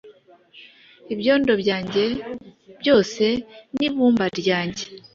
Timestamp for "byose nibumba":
2.81-4.25